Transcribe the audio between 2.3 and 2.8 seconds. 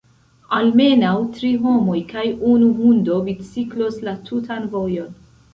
unu